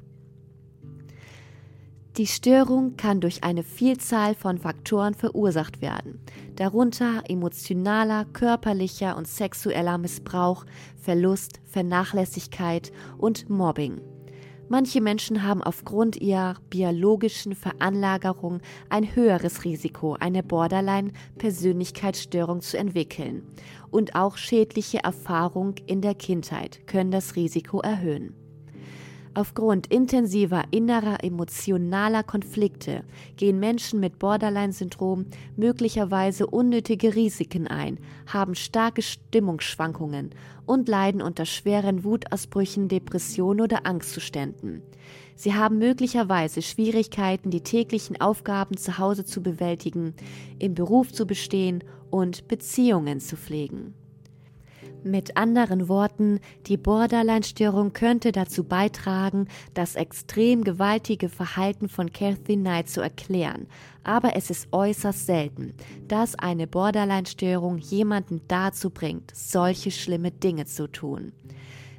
Die 2.18 2.28
Störung 2.28 2.98
kann 2.98 3.22
durch 3.22 3.46
eine 3.46 3.64
Vielzahl 3.64 4.36
von 4.36 4.58
Faktoren 4.58 5.14
verursacht 5.14 5.82
werden, 5.82 6.20
darunter 6.58 7.24
emotionaler, 7.30 8.26
körperlicher 8.26 9.16
und 9.16 9.30
sexueller 9.30 9.98
Missbrauch, 9.98 10.66
Verlust, 10.98 11.62
Vernachlässigkeit 11.64 12.92
und 13.18 13.50
Mobbing. 13.50 14.02
Manche 14.72 15.02
Menschen 15.02 15.44
haben 15.44 15.62
aufgrund 15.62 16.16
ihrer 16.22 16.56
biologischen 16.70 17.56
Veranlagerung 17.56 18.62
ein 18.88 19.18
höheres 19.18 19.66
Risiko, 19.66 20.16
eine 20.18 20.44
Borderline-Persönlichkeitsstörung 20.44 22.62
zu 22.62 22.78
entwickeln. 22.78 23.44
Und 23.90 24.16
auch 24.16 24.38
schädliche 24.38 25.04
Erfahrungen 25.04 25.76
in 25.88 26.00
der 26.00 26.16
Kindheit 26.16 26.88
können 26.88 27.12
das 27.12 27.36
Risiko 27.36 27.82
erhöhen. 27.82 28.41
Aufgrund 29.34 29.88
intensiver 29.88 30.66
innerer 30.72 31.24
emotionaler 31.24 32.22
Konflikte 32.22 33.06
gehen 33.38 33.62
Menschen 33.62 34.02
mit 34.02 34.20
Borderline-Syndrom 34.20 35.26
möglicherweise 35.56 36.48
unnötige 36.48 37.16
Risiken 37.16 37.66
ein, 37.68 37.98
haben 38.28 38.56
starke 38.56 39.02
Stimmungsschwankungen 39.02 40.32
und 40.66 40.90
leiden 40.90 41.22
unter 41.22 41.46
schweren 41.46 42.04
Wutausbrüchen, 42.04 42.90
Depressionen 42.90 43.62
oder 43.62 43.86
Angstzuständen. 43.86 44.82
Sie 45.38 45.54
haben 45.54 45.78
möglicherweise 45.78 46.62
Schwierigkeiten, 46.62 47.52
die 47.52 47.62
täglichen 47.62 48.20
Aufgaben 48.20 48.76
zu 48.76 48.98
Hause 48.98 49.24
zu 49.24 49.42
bewältigen, 49.42 50.14
im 50.60 50.76
Beruf 50.76 51.14
zu 51.14 51.26
bestehen 51.26 51.86
und 52.10 52.50
Beziehungen 52.50 53.22
zu 53.22 53.38
pflegen. 53.38 53.94
Mit 55.04 55.36
anderen 55.36 55.90
Worten, 55.90 56.40
die 56.68 56.78
Borderline-Störung 56.78 57.92
könnte 57.92 58.32
dazu 58.32 58.64
beitragen, 58.64 59.48
das 59.74 59.96
extrem 59.96 60.64
gewaltige 60.64 61.28
Verhalten 61.28 61.90
von 61.90 62.12
Kathy 62.14 62.56
Knight 62.56 62.88
zu 62.88 63.02
erklären, 63.02 63.66
aber 64.04 64.36
es 64.36 64.52
ist 64.52 64.68
äußerst 64.72 65.26
selten, 65.26 65.74
dass 66.08 66.36
eine 66.36 66.68
Borderline-Störung 66.68 67.80
jemanden 67.80 68.42
dazu 68.48 68.92
bringt, 68.92 69.32
solche 69.34 69.90
schlimme 69.90 70.30
Dinge 70.30 70.66
zu 70.66 70.88
tun. 70.88 71.32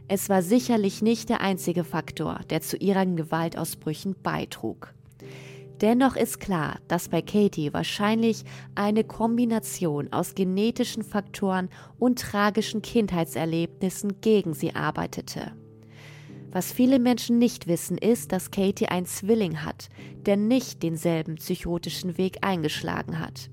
Es 0.06 0.28
war 0.28 0.42
sicherlich 0.42 1.02
nicht 1.02 1.28
der 1.28 1.40
einzige 1.40 1.82
Faktor, 1.82 2.40
der 2.50 2.60
zu 2.60 2.76
ihren 2.76 3.16
Gewaltausbrüchen 3.16 4.14
beitrug. 4.22 4.94
Dennoch 5.80 6.14
ist 6.14 6.38
klar, 6.38 6.78
dass 6.86 7.08
bei 7.08 7.22
Katie 7.22 7.72
wahrscheinlich 7.72 8.44
eine 8.74 9.02
Kombination 9.02 10.12
aus 10.12 10.34
genetischen 10.34 11.02
Faktoren 11.02 11.68
und 11.98 12.20
tragischen 12.20 12.82
Kindheitserlebnissen 12.82 14.20
gegen 14.20 14.54
sie 14.54 14.74
arbeitete. 14.74 15.52
Was 16.52 16.70
viele 16.70 16.98
Menschen 16.98 17.38
nicht 17.38 17.66
wissen, 17.66 17.96
ist, 17.96 18.30
dass 18.30 18.50
Katie 18.50 18.86
ein 18.86 19.06
Zwilling 19.06 19.64
hat, 19.64 19.88
der 20.26 20.36
nicht 20.36 20.82
denselben 20.82 21.36
psychotischen 21.36 22.18
Weg 22.18 22.38
eingeschlagen 22.42 23.18
hat. 23.18 23.50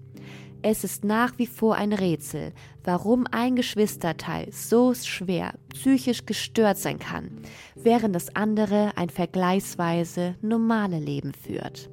Es 0.62 0.84
ist 0.84 1.06
nach 1.06 1.38
wie 1.38 1.48
vor 1.48 1.76
ein 1.76 1.94
Rätsel, 1.94 2.52
warum 2.84 3.26
ein 3.32 3.56
Geschwisterteil 3.56 4.52
so 4.52 4.94
schwer 4.94 5.54
psychisch 5.70 6.26
gestört 6.26 6.78
sein 6.78 7.00
kann, 7.00 7.32
während 7.76 8.14
das 8.14 8.36
andere 8.36 8.92
ein 8.98 9.10
vergleichsweise 9.10 10.36
normale 10.42 11.00
Leben 11.00 11.34
führt. 11.34 11.90